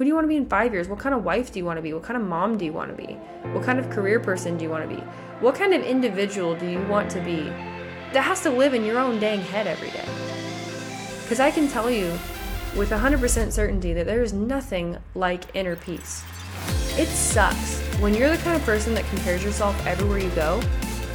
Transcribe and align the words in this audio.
Who 0.00 0.04
do 0.04 0.08
you 0.08 0.14
want 0.14 0.24
to 0.24 0.28
be 0.28 0.36
in 0.36 0.46
five 0.46 0.72
years? 0.72 0.88
What 0.88 0.98
kind 0.98 1.14
of 1.14 1.24
wife 1.24 1.52
do 1.52 1.58
you 1.58 1.66
want 1.66 1.76
to 1.76 1.82
be? 1.82 1.92
What 1.92 2.04
kind 2.04 2.16
of 2.16 2.26
mom 2.26 2.56
do 2.56 2.64
you 2.64 2.72
want 2.72 2.88
to 2.88 2.96
be? 2.96 3.18
What 3.52 3.62
kind 3.62 3.78
of 3.78 3.90
career 3.90 4.18
person 4.18 4.56
do 4.56 4.64
you 4.64 4.70
want 4.70 4.88
to 4.88 4.96
be? 4.96 5.02
What 5.40 5.54
kind 5.54 5.74
of 5.74 5.82
individual 5.82 6.54
do 6.54 6.66
you 6.66 6.80
want 6.84 7.10
to 7.10 7.20
be 7.20 7.42
that 8.14 8.22
has 8.22 8.40
to 8.44 8.50
live 8.50 8.72
in 8.72 8.82
your 8.82 8.98
own 8.98 9.20
dang 9.20 9.42
head 9.42 9.66
every 9.66 9.90
day? 9.90 10.08
Because 11.22 11.38
I 11.38 11.50
can 11.50 11.68
tell 11.68 11.90
you 11.90 12.18
with 12.78 12.88
100% 12.88 13.52
certainty 13.52 13.92
that 13.92 14.06
there 14.06 14.22
is 14.22 14.32
nothing 14.32 14.96
like 15.14 15.54
inner 15.54 15.76
peace. 15.76 16.24
It 16.96 17.08
sucks. 17.08 17.82
When 17.98 18.14
you're 18.14 18.30
the 18.30 18.42
kind 18.42 18.56
of 18.56 18.62
person 18.62 18.94
that 18.94 19.04
compares 19.10 19.44
yourself 19.44 19.86
everywhere 19.86 20.20
you 20.20 20.30
go, 20.30 20.62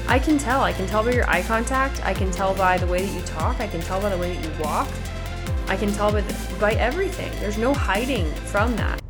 I 0.08 0.20
can 0.20 0.38
tell. 0.38 0.62
I 0.62 0.74
can 0.74 0.86
tell 0.86 1.04
by 1.04 1.14
your 1.14 1.28
eye 1.28 1.42
contact. 1.42 2.06
I 2.06 2.14
can 2.14 2.30
tell 2.30 2.54
by 2.54 2.78
the 2.78 2.86
way 2.86 3.04
that 3.04 3.16
you 3.16 3.22
talk. 3.24 3.60
I 3.60 3.66
can 3.66 3.82
tell 3.82 4.00
by 4.00 4.10
the 4.10 4.18
way 4.20 4.36
that 4.36 4.46
you 4.46 4.64
walk. 4.64 4.88
I 5.68 5.76
can 5.76 5.92
tell 5.92 6.12
by, 6.12 6.22
the, 6.22 6.56
by 6.60 6.74
everything. 6.74 7.32
There's 7.40 7.58
no 7.58 7.74
hiding 7.74 8.32
from 8.36 8.76
that. 8.76 9.02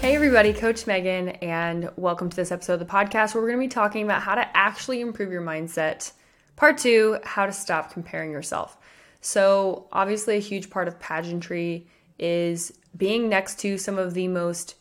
Hey, 0.00 0.16
everybody, 0.16 0.52
Coach 0.52 0.88
Megan, 0.88 1.28
and 1.28 1.88
welcome 1.94 2.28
to 2.30 2.34
this 2.34 2.50
episode 2.50 2.74
of 2.74 2.80
the 2.80 2.84
podcast 2.84 3.32
where 3.32 3.42
we're 3.42 3.50
going 3.50 3.60
to 3.60 3.68
be 3.68 3.72
talking 3.72 4.02
about 4.02 4.22
how 4.22 4.34
to 4.34 4.56
actually 4.56 5.00
improve 5.00 5.30
your 5.30 5.40
mindset. 5.40 6.10
Part 6.56 6.78
two 6.78 7.18
how 7.22 7.46
to 7.46 7.52
stop 7.52 7.92
comparing 7.92 8.32
yourself. 8.32 8.76
So, 9.20 9.86
obviously, 9.92 10.36
a 10.36 10.40
huge 10.40 10.68
part 10.68 10.88
of 10.88 10.98
pageantry 10.98 11.86
is 12.18 12.76
being 12.96 13.28
next 13.28 13.60
to 13.60 13.78
some 13.78 13.98
of 13.98 14.14
the 14.14 14.26
most 14.26 14.74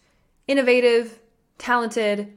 innovative, 0.48 1.20
talented, 1.60 2.34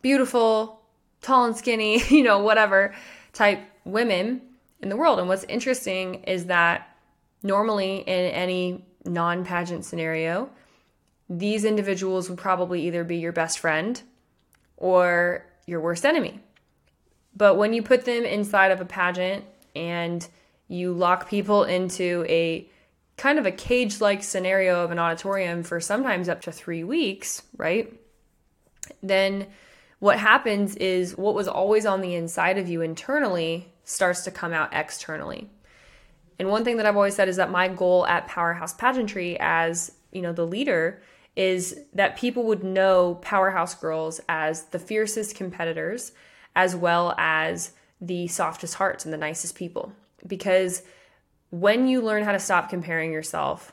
beautiful, 0.00 0.80
tall 1.20 1.44
and 1.44 1.54
skinny, 1.54 2.02
you 2.08 2.22
know, 2.22 2.38
whatever 2.38 2.94
type 3.34 3.60
women 3.84 4.40
in 4.82 4.88
the 4.88 4.96
world. 4.96 5.18
And 5.18 5.28
what's 5.28 5.44
interesting 5.44 6.24
is 6.24 6.46
that 6.46 6.96
normally 7.42 7.98
in 7.98 8.26
any 8.26 8.84
non 9.04 9.44
pageant 9.44 9.84
scenario, 9.84 10.50
these 11.28 11.64
individuals 11.64 12.28
would 12.28 12.38
probably 12.38 12.86
either 12.86 13.04
be 13.04 13.16
your 13.16 13.32
best 13.32 13.58
friend 13.58 14.02
or 14.76 15.46
your 15.66 15.80
worst 15.80 16.04
enemy. 16.04 16.40
But 17.34 17.56
when 17.56 17.72
you 17.72 17.82
put 17.82 18.04
them 18.04 18.24
inside 18.24 18.72
of 18.72 18.80
a 18.80 18.84
pageant 18.84 19.44
and 19.74 20.26
you 20.68 20.92
lock 20.92 21.28
people 21.28 21.64
into 21.64 22.26
a 22.28 22.68
kind 23.16 23.38
of 23.38 23.46
a 23.46 23.52
cage 23.52 24.00
like 24.00 24.22
scenario 24.22 24.84
of 24.84 24.90
an 24.90 24.98
auditorium 24.98 25.62
for 25.62 25.80
sometimes 25.80 26.28
up 26.28 26.42
to 26.42 26.52
three 26.52 26.84
weeks, 26.84 27.42
right? 27.56 27.92
Then 29.02 29.46
what 29.98 30.18
happens 30.18 30.76
is 30.76 31.16
what 31.16 31.34
was 31.34 31.46
always 31.46 31.86
on 31.86 32.00
the 32.00 32.14
inside 32.14 32.58
of 32.58 32.68
you 32.68 32.80
internally 32.82 33.72
starts 33.84 34.22
to 34.22 34.30
come 34.30 34.52
out 34.52 34.72
externally. 34.72 35.48
And 36.38 36.48
one 36.48 36.64
thing 36.64 36.76
that 36.78 36.86
I've 36.86 36.96
always 36.96 37.14
said 37.14 37.28
is 37.28 37.36
that 37.36 37.50
my 37.50 37.68
goal 37.68 38.06
at 38.06 38.26
Powerhouse 38.26 38.74
Pageantry 38.74 39.36
as, 39.38 39.92
you 40.10 40.22
know, 40.22 40.32
the 40.32 40.46
leader 40.46 41.02
is 41.36 41.78
that 41.94 42.16
people 42.16 42.44
would 42.44 42.62
know 42.62 43.18
Powerhouse 43.22 43.74
Girls 43.74 44.20
as 44.28 44.64
the 44.66 44.78
fiercest 44.78 45.36
competitors 45.36 46.12
as 46.54 46.76
well 46.76 47.14
as 47.16 47.72
the 48.00 48.26
softest 48.26 48.74
hearts 48.74 49.04
and 49.04 49.14
the 49.14 49.18
nicest 49.18 49.54
people. 49.54 49.92
Because 50.26 50.82
when 51.50 51.86
you 51.86 52.00
learn 52.00 52.24
how 52.24 52.32
to 52.32 52.38
stop 52.38 52.68
comparing 52.68 53.12
yourself, 53.12 53.72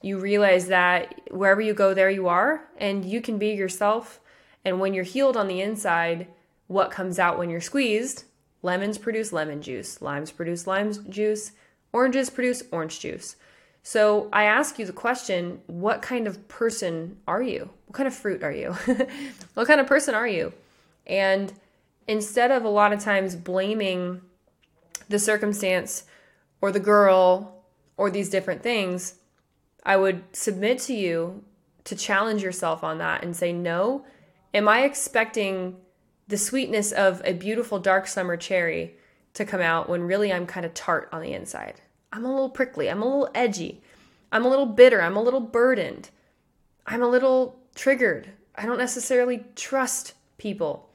you 0.00 0.18
realize 0.18 0.68
that 0.68 1.20
wherever 1.30 1.60
you 1.60 1.74
go, 1.74 1.92
there 1.92 2.10
you 2.10 2.28
are, 2.28 2.68
and 2.76 3.04
you 3.04 3.20
can 3.20 3.38
be 3.38 3.48
yourself. 3.48 4.20
And 4.64 4.78
when 4.78 4.94
you're 4.94 5.04
healed 5.04 5.36
on 5.36 5.48
the 5.48 5.60
inside, 5.60 6.28
what 6.68 6.90
comes 6.90 7.18
out 7.18 7.38
when 7.38 7.50
you're 7.50 7.60
squeezed 7.60 8.24
Lemons 8.62 8.98
produce 8.98 9.32
lemon 9.32 9.62
juice, 9.62 10.02
limes 10.02 10.30
produce 10.30 10.66
lime 10.66 10.92
juice, 11.10 11.52
oranges 11.92 12.30
produce 12.30 12.62
orange 12.72 13.00
juice. 13.00 13.36
So 13.82 14.28
I 14.32 14.44
ask 14.44 14.78
you 14.78 14.84
the 14.84 14.92
question 14.92 15.60
what 15.66 16.02
kind 16.02 16.26
of 16.26 16.48
person 16.48 17.18
are 17.26 17.42
you? 17.42 17.70
What 17.86 17.96
kind 17.96 18.06
of 18.06 18.14
fruit 18.14 18.42
are 18.42 18.52
you? 18.52 18.72
what 19.54 19.66
kind 19.66 19.80
of 19.80 19.86
person 19.86 20.14
are 20.14 20.28
you? 20.28 20.52
And 21.06 21.52
instead 22.06 22.50
of 22.50 22.64
a 22.64 22.68
lot 22.68 22.92
of 22.92 23.00
times 23.00 23.36
blaming 23.36 24.20
the 25.08 25.18
circumstance 25.18 26.04
or 26.60 26.72
the 26.72 26.80
girl 26.80 27.62
or 27.96 28.10
these 28.10 28.28
different 28.28 28.62
things, 28.62 29.14
I 29.84 29.96
would 29.96 30.22
submit 30.36 30.80
to 30.80 30.94
you 30.94 31.44
to 31.84 31.96
challenge 31.96 32.42
yourself 32.42 32.84
on 32.84 32.98
that 32.98 33.22
and 33.22 33.34
say, 33.34 33.52
no, 33.52 34.04
am 34.52 34.68
I 34.68 34.82
expecting 34.82 35.76
the 36.28 36.38
sweetness 36.38 36.92
of 36.92 37.22
a 37.24 37.32
beautiful 37.32 37.78
dark 37.78 38.06
summer 38.06 38.36
cherry 38.36 38.96
to 39.34 39.44
come 39.44 39.60
out 39.60 39.88
when 39.88 40.02
really 40.02 40.32
I'm 40.32 40.46
kind 40.46 40.66
of 40.66 40.74
tart 40.74 41.08
on 41.10 41.22
the 41.22 41.32
inside. 41.32 41.80
I'm 42.12 42.24
a 42.24 42.30
little 42.30 42.50
prickly, 42.50 42.90
I'm 42.90 43.02
a 43.02 43.06
little 43.06 43.30
edgy, 43.34 43.82
I'm 44.30 44.44
a 44.44 44.48
little 44.48 44.66
bitter, 44.66 45.02
I'm 45.02 45.16
a 45.16 45.22
little 45.22 45.40
burdened, 45.40 46.10
I'm 46.86 47.02
a 47.02 47.08
little 47.08 47.58
triggered. 47.74 48.30
I 48.54 48.66
don't 48.66 48.78
necessarily 48.78 49.44
trust 49.54 50.14
people. 50.36 50.90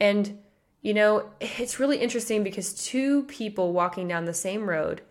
And, 0.00 0.38
you 0.82 0.94
know, 0.94 1.30
it's 1.40 1.78
really 1.78 1.98
interesting 1.98 2.42
because 2.42 2.72
two 2.72 3.24
people 3.24 3.72
walking 3.72 4.08
down 4.08 4.24
the 4.24 4.34
same 4.34 4.68
road 4.68 5.02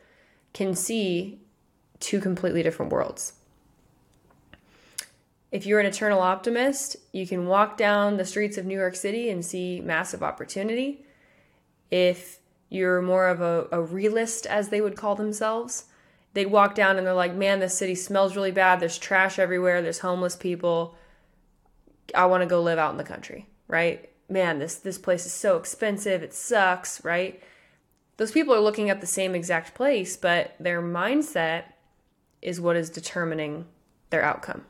can 0.54 0.74
see 0.74 1.40
two 2.00 2.20
completely 2.20 2.64
different 2.64 2.92
worlds. 2.92 3.34
If 5.52 5.66
you're 5.66 5.80
an 5.80 5.86
eternal 5.86 6.20
optimist, 6.20 6.96
you 7.12 7.26
can 7.26 7.48
walk 7.48 7.76
down 7.76 8.18
the 8.18 8.26
streets 8.26 8.58
of 8.58 8.66
New 8.66 8.78
York 8.78 8.96
City 8.96 9.30
and 9.30 9.44
see 9.44 9.82
massive 9.82 10.22
opportunity. 10.22 11.06
If 11.90 12.38
you're 12.70 13.02
more 13.02 13.28
of 13.28 13.42
a, 13.42 13.68
a 13.72 13.82
realist, 13.82 14.46
as 14.46 14.70
they 14.70 14.80
would 14.80 14.96
call 14.96 15.16
themselves, 15.16 15.86
they'd 16.34 16.46
walk 16.46 16.76
down 16.76 16.98
and 16.98 17.08
they're 17.08 17.14
like, 17.14 17.34
man, 17.34 17.60
this 17.60 17.78
city 17.78 17.96
smells 17.96 18.36
really 18.36 18.52
bad. 18.52 18.80
There's 18.80 19.00
trash 19.00 19.40
everywhere. 19.40 19.82
There's 19.82 20.00
homeless 20.00 20.36
people. 20.36 20.96
I 22.14 22.28
want 22.28 22.42
to 22.42 22.48
go 22.48 22.62
live 22.62 22.78
out 22.78 22.92
in 22.92 22.98
the 22.98 23.04
country, 23.04 23.48
right? 23.68 24.08
Man, 24.30 24.60
this, 24.60 24.76
this 24.76 25.00
place 25.00 25.26
is 25.26 25.34
so 25.34 25.58
expensive. 25.58 26.22
It 26.22 26.34
sucks, 26.36 27.04
right? 27.04 27.42
Those 28.18 28.32
people 28.32 28.54
are 28.54 28.60
looking 28.60 28.92
at 28.92 29.02
the 29.02 29.08
same 29.08 29.34
exact 29.34 29.74
place, 29.74 30.16
but 30.16 30.54
their 30.60 30.82
mindset 30.82 31.64
is 32.42 32.62
what 32.62 32.76
is 32.76 32.92
determining 32.92 33.66
their 34.12 34.22
outcome. 34.22 34.66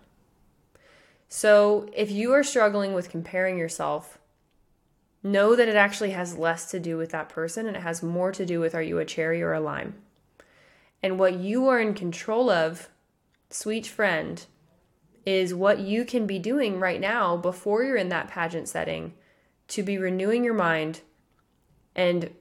So 1.29 1.89
if 1.95 2.09
you 2.09 2.33
are 2.33 2.43
struggling 2.43 2.93
with 2.93 3.11
comparing 3.11 3.57
yourself, 3.57 4.17
know 5.21 5.55
that 5.55 5.67
it 5.67 5.75
actually 5.75 6.11
has 6.11 6.37
less 6.37 6.71
to 6.71 6.79
do 6.79 6.97
with 6.97 7.11
that 7.11 7.29
person 7.29 7.67
and 7.67 7.77
it 7.77 7.83
has 7.83 8.01
more 8.01 8.31
to 8.31 8.45
do 8.45 8.59
with 8.59 8.73
are 8.73 8.81
you 8.81 8.97
a 8.97 9.05
cherry 9.05 9.41
or 9.41 9.53
a 9.53 9.59
lime? 9.59 9.93
And 11.03 11.19
what 11.19 11.35
you 11.35 11.67
are 11.67 11.79
in 11.79 11.93
control 11.93 12.49
of, 12.49 12.89
sweet 13.49 13.85
friend, 13.85 14.43
is 15.25 15.53
what 15.53 15.79
you 15.79 16.03
can 16.03 16.25
be 16.25 16.39
doing 16.39 16.79
right 16.79 16.99
now 16.99 17.37
before 17.37 17.83
you're 17.83 17.95
in 17.95 18.09
that 18.09 18.27
pageant 18.27 18.67
setting 18.67 19.13
to 19.67 19.83
be 19.83 19.97
renewing 19.97 20.43
your 20.43 20.55
mind 20.55 21.01
and 21.95 22.31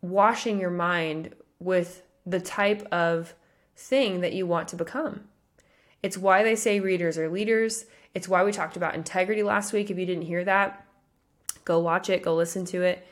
washing 0.00 0.58
your 0.58 0.70
mind 0.70 1.34
with 1.58 2.02
the 2.24 2.40
type 2.40 2.86
of 2.90 3.34
thing 3.76 4.20
that 4.20 4.32
you 4.32 4.46
want 4.46 4.68
to 4.68 4.76
become. 4.76 5.24
It's 6.02 6.16
why 6.16 6.42
they 6.42 6.56
say 6.56 6.80
readers 6.80 7.18
are 7.18 7.28
leaders. 7.28 7.84
It's 8.16 8.30
why 8.30 8.44
we 8.44 8.50
talked 8.50 8.78
about 8.78 8.94
integrity 8.94 9.42
last 9.42 9.74
week. 9.74 9.90
If 9.90 9.98
you 9.98 10.06
didn't 10.06 10.24
hear 10.24 10.42
that, 10.42 10.86
go 11.66 11.80
watch 11.80 12.08
it, 12.08 12.22
go 12.22 12.34
listen 12.34 12.64
to 12.64 12.80
it. 12.80 13.06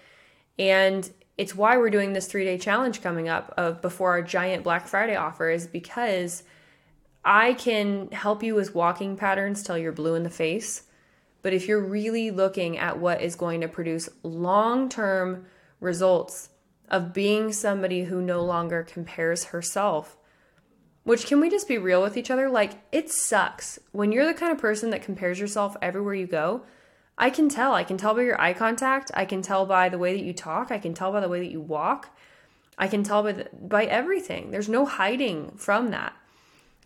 And 0.58 1.08
it's 1.36 1.54
why 1.54 1.76
we're 1.76 1.90
doing 1.90 2.14
this 2.14 2.26
three 2.26 2.46
day 2.46 2.56
challenge 2.56 3.02
coming 3.02 3.28
up 3.28 3.52
of 3.58 3.82
before 3.82 4.12
our 4.12 4.22
giant 4.22 4.64
Black 4.64 4.86
Friday 4.86 5.14
offer 5.14 5.50
is 5.50 5.66
because 5.66 6.42
I 7.22 7.52
can 7.52 8.12
help 8.12 8.42
you 8.42 8.54
with 8.54 8.74
walking 8.74 9.14
patterns 9.18 9.62
till 9.62 9.76
you're 9.76 9.92
blue 9.92 10.14
in 10.14 10.22
the 10.22 10.30
face. 10.30 10.84
But 11.42 11.52
if 11.52 11.68
you're 11.68 11.84
really 11.84 12.30
looking 12.30 12.78
at 12.78 12.98
what 12.98 13.20
is 13.20 13.36
going 13.36 13.60
to 13.60 13.68
produce 13.68 14.08
long 14.22 14.88
term 14.88 15.44
results 15.80 16.48
of 16.88 17.12
being 17.12 17.52
somebody 17.52 18.04
who 18.04 18.22
no 18.22 18.42
longer 18.42 18.82
compares 18.82 19.44
herself 19.44 20.16
which 21.04 21.26
can 21.26 21.40
we 21.40 21.50
just 21.50 21.68
be 21.68 21.78
real 21.78 22.02
with 22.02 22.16
each 22.16 22.30
other? 22.30 22.48
Like, 22.48 22.82
it 22.90 23.10
sucks. 23.10 23.78
When 23.92 24.10
you're 24.10 24.26
the 24.26 24.34
kind 24.34 24.50
of 24.50 24.58
person 24.58 24.90
that 24.90 25.02
compares 25.02 25.38
yourself 25.38 25.76
everywhere 25.80 26.14
you 26.14 26.26
go, 26.26 26.62
I 27.16 27.30
can 27.30 27.48
tell. 27.48 27.74
I 27.74 27.84
can 27.84 27.96
tell 27.96 28.14
by 28.14 28.22
your 28.22 28.40
eye 28.40 28.54
contact. 28.54 29.10
I 29.14 29.24
can 29.24 29.42
tell 29.42 29.66
by 29.66 29.88
the 29.88 29.98
way 29.98 30.16
that 30.16 30.24
you 30.24 30.32
talk. 30.32 30.72
I 30.72 30.78
can 30.78 30.94
tell 30.94 31.12
by 31.12 31.20
the 31.20 31.28
way 31.28 31.40
that 31.40 31.50
you 31.50 31.60
walk. 31.60 32.10
I 32.76 32.88
can 32.88 33.04
tell 33.04 33.22
by, 33.22 33.32
the, 33.32 33.48
by 33.52 33.84
everything. 33.84 34.50
There's 34.50 34.68
no 34.68 34.84
hiding 34.84 35.52
from 35.56 35.90
that. 35.90 36.14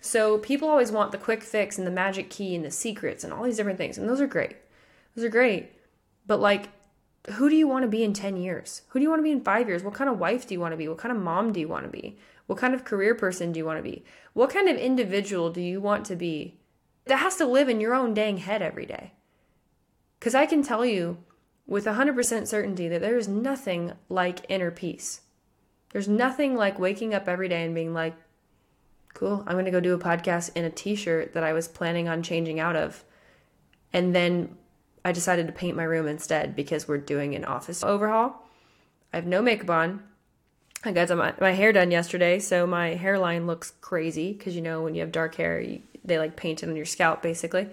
So 0.01 0.39
people 0.39 0.69
always 0.69 0.93
want 0.93 1.13
the 1.13 1.19
quick 1.19 1.43
fix 1.43 1.79
and 1.79 1.87
the 1.87 1.93
magic 1.93 2.29
key 2.29 2.55
and 2.55 2.65
the 2.65 2.71
secrets 2.71 3.25
and 3.25 3.33
all 3.33 3.45
these 3.45 3.57
different 3.57 3.79
things. 3.79 3.99
And 3.99 4.09
those 4.09 4.21
are 4.21 4.27
great. 4.27 4.57
Those 5.15 5.25
are 5.25 5.31
great. 5.31 5.73
But 6.27 6.41
like, 6.41 6.69
who 7.33 7.49
do 7.49 7.57
you 7.57 7.69
want 7.69 7.83
to 7.83 7.89
be 7.89 8.05
in 8.05 8.13
10 8.13 8.37
years? 8.37 8.83
Who 8.89 8.99
do 8.99 9.03
you 9.03 9.11
want 9.11 9.21
to 9.21 9.25
be 9.25 9.33
in 9.33 9.43
five 9.43 9.69
years? 9.69 9.83
What 9.83 9.95
kind 9.95 10.11
of 10.11 10.19
wife 10.19 10.47
do 10.47 10.55
you 10.55 10.61
want 10.61 10.73
to 10.73 10.77
be? 10.77 10.89
What 10.89 10.99
kind 10.99 11.15
of 11.15 11.23
mom 11.23 11.53
do 11.53 11.61
you 11.61 11.69
want 11.69 11.85
to 11.85 11.91
be? 11.91 12.19
What 12.47 12.59
kind 12.59 12.75
of 12.75 12.85
career 12.85 13.15
person 13.15 13.53
do 13.53 13.59
you 13.59 13.67
want 13.67 13.79
to 13.79 13.83
be? 13.83 14.05
What 14.33 14.51
kind 14.51 14.69
of 14.69 14.77
individual 14.77 15.51
do 15.51 15.61
you 15.61 15.81
want 15.81 16.07
to 16.07 16.17
be 16.17 16.59
that 17.05 17.19
has 17.19 17.37
to 17.37 17.47
live 17.47 17.69
in 17.69 17.81
your 17.81 17.95
own 17.95 18.15
dang 18.15 18.39
head 18.39 18.63
every 18.63 18.87
day? 18.87 19.13
Because 20.19 20.35
I 20.35 20.47
can 20.47 20.63
tell 20.63 20.85
you 20.85 21.19
with 21.67 21.85
100% 21.85 22.47
certainty 22.47 22.89
that 22.89 23.01
there 23.01 23.19
is 23.19 23.29
nothing 23.29 23.93
like 24.09 24.47
inner 24.49 24.71
peace. 24.71 25.21
There's 25.91 26.09
nothing 26.09 26.57
like 26.57 26.79
waking 26.79 27.15
up 27.15 27.29
every 27.29 27.49
day 27.49 27.65
and 27.65 27.75
being 27.75 27.93
like, 27.93 28.15
cool. 29.15 29.45
I'm 29.47 29.55
going 29.55 29.65
to 29.67 29.71
go 29.71 29.81
do 29.81 29.95
a 29.95 29.99
podcast 29.99 30.51
in 30.55 30.65
a 30.65 30.71
t 30.71 30.95
shirt 30.95 31.35
that 31.35 31.45
I 31.45 31.53
was 31.53 31.69
planning 31.69 32.09
on 32.09 32.23
changing 32.23 32.61
out 32.61 32.77
of. 32.77 33.05
And 33.93 34.15
then 34.15 34.57
I 35.09 35.13
decided 35.13 35.47
to 35.47 35.55
paint 35.55 35.75
my 35.75 35.85
room 35.85 36.07
instead 36.07 36.55
because 36.55 36.87
we're 36.87 36.99
doing 36.99 37.35
an 37.35 37.47
office 37.47 37.83
overhaul. 37.83 38.47
I 39.11 39.17
have 39.17 39.27
no 39.27 39.41
makeup 39.41 39.71
on. 39.71 40.03
I 40.85 40.93
got 40.93 41.09
my, 41.17 41.33
my 41.41 41.53
hair 41.53 41.73
done 41.73 41.91
yesterday, 41.91 42.39
so 42.39 42.67
my 42.67 42.89
hairline 42.89 43.47
looks 43.47 43.73
crazy 43.81 44.35
because 44.35 44.55
you 44.55 44.61
know 44.61 44.83
when 44.83 44.95
you 44.95 45.01
have 45.01 45.11
dark 45.11 45.37
hair, 45.37 45.63
you, 45.63 45.81
they 46.05 46.19
like 46.19 46.37
paint 46.37 46.63
it 46.63 46.69
on 46.69 46.77
your 46.77 46.85
scalp 46.85 47.23
basically. 47.23 47.69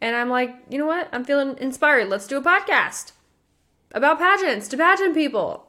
And 0.00 0.16
I'm 0.16 0.28
like, 0.28 0.56
you 0.68 0.76
know 0.76 0.86
what? 0.86 1.08
I'm 1.12 1.24
feeling 1.24 1.56
inspired. 1.58 2.08
Let's 2.08 2.26
do 2.26 2.36
a 2.36 2.42
podcast 2.42 3.12
about 3.92 4.18
pageants 4.18 4.66
to 4.66 4.76
pageant 4.76 5.14
people. 5.14 5.68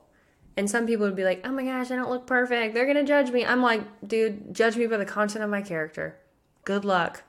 And 0.57 0.67
some 0.67 0.88
people 0.88 1.05
would 1.05 1.15
be 1.15 1.23
like, 1.23 1.45
oh 1.45 1.51
my 1.51 1.63
gosh, 1.63 1.91
I 1.91 1.95
don't 1.95 2.09
look 2.09 2.25
perfect. 2.25 2.73
They're 2.73 2.91
going 2.91 2.97
to 2.97 3.03
judge 3.03 3.29
me. 3.29 3.45
I'm 3.45 3.61
like, 3.61 3.83
dude, 4.03 4.51
judge 4.51 4.77
me 4.77 4.88
by 4.88 4.97
the 4.97 5.05
content 5.05 5.43
of 5.43 5.51
my 5.51 5.61
character. 5.61 6.17
Good 6.65 6.83
luck. 6.83 7.21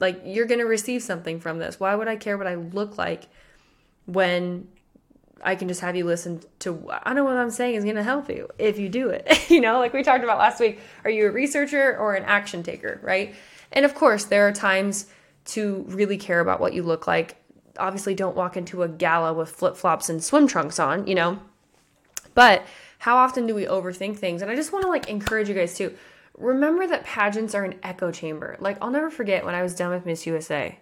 Like, 0.00 0.22
you're 0.24 0.46
going 0.46 0.60
to 0.60 0.66
receive 0.66 1.02
something 1.02 1.38
from 1.38 1.58
this. 1.58 1.78
Why 1.78 1.94
would 1.94 2.08
I 2.08 2.16
care 2.16 2.36
what 2.36 2.48
I 2.48 2.56
look 2.56 2.98
like 2.98 3.28
when 4.06 4.66
I 5.42 5.54
can 5.54 5.68
just 5.68 5.80
have 5.80 5.96
you 5.96 6.04
listen 6.04 6.42
to 6.60 6.90
I 7.02 7.14
know 7.14 7.24
what 7.24 7.36
I'm 7.36 7.50
saying 7.50 7.76
is 7.76 7.84
going 7.84 7.96
to 7.96 8.02
help 8.02 8.28
you 8.28 8.48
if 8.58 8.78
you 8.78 8.88
do 8.88 9.08
it. 9.08 9.26
you 9.50 9.60
know, 9.60 9.78
like 9.78 9.92
we 9.92 10.02
talked 10.02 10.24
about 10.24 10.38
last 10.38 10.60
week, 10.60 10.80
are 11.04 11.10
you 11.10 11.28
a 11.28 11.30
researcher 11.30 11.96
or 11.96 12.14
an 12.14 12.24
action 12.24 12.62
taker, 12.62 13.00
right? 13.02 13.34
And 13.72 13.84
of 13.84 13.94
course, 13.94 14.24
there 14.24 14.46
are 14.48 14.52
times 14.52 15.06
to 15.46 15.84
really 15.88 16.18
care 16.18 16.40
about 16.40 16.60
what 16.60 16.74
you 16.74 16.82
look 16.82 17.06
like. 17.06 17.36
Obviously, 17.78 18.14
don't 18.14 18.36
walk 18.36 18.56
into 18.56 18.82
a 18.82 18.88
gala 18.88 19.32
with 19.32 19.48
flip-flops 19.48 20.08
and 20.08 20.22
swim 20.22 20.46
trunks 20.46 20.78
on, 20.78 21.06
you 21.06 21.14
know. 21.14 21.38
But 22.34 22.64
how 22.98 23.16
often 23.16 23.46
do 23.46 23.54
we 23.54 23.64
overthink 23.64 24.18
things? 24.18 24.42
And 24.42 24.50
I 24.50 24.56
just 24.56 24.72
want 24.72 24.82
to 24.82 24.88
like 24.88 25.08
encourage 25.08 25.48
you 25.48 25.54
guys 25.54 25.74
to 25.78 25.96
remember 26.40 26.86
that 26.86 27.04
pageants 27.04 27.54
are 27.54 27.64
an 27.64 27.78
echo 27.82 28.10
chamber. 28.10 28.56
Like 28.60 28.78
I'll 28.80 28.90
never 28.90 29.10
forget 29.10 29.44
when 29.44 29.54
I 29.54 29.62
was 29.62 29.74
done 29.74 29.90
with 29.90 30.06
Miss 30.06 30.26
USA. 30.26 30.78